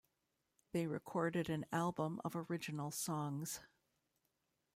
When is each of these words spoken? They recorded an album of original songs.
They 0.71 0.87
recorded 0.87 1.47
an 1.47 1.67
album 1.71 2.21
of 2.25 2.35
original 2.35 2.89
songs. 2.89 3.59